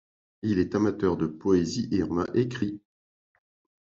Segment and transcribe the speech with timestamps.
[0.41, 2.81] Il était amateur de poésie et en a écrit.